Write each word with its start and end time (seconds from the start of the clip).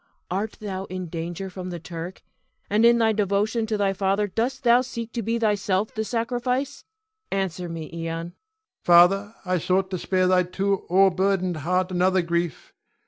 Art 0.31 0.53
thou 0.53 0.85
in 0.85 1.09
danger 1.09 1.47
from 1.47 1.69
the 1.69 1.77
Turk, 1.77 2.23
and 2.71 2.85
in 2.87 2.97
thy 2.97 3.11
devotion 3.11 3.67
to 3.67 3.77
thy 3.77 3.93
father 3.93 4.25
dost 4.25 4.63
thou 4.63 4.81
seek 4.81 5.11
to 5.13 5.21
be 5.21 5.37
thyself 5.37 5.93
the 5.93 6.03
sacrifice? 6.03 6.83
Answer 7.31 7.69
me, 7.69 7.83
Ion. 7.93 7.99
Ion. 8.19 8.33
Father, 8.83 9.35
I 9.45 9.59
sought 9.59 9.91
to 9.91 9.99
spare 9.99 10.25
thy 10.25 10.41
too 10.41 10.87
o'erburdened 10.89 11.57
heart 11.57 11.91
another 11.91 12.23
grief. 12.23 12.73